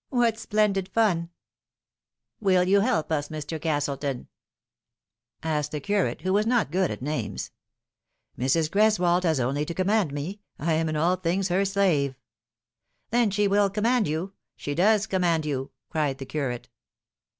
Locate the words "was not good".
6.33-6.89